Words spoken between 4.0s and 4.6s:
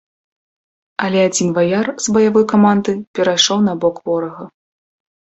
ворага.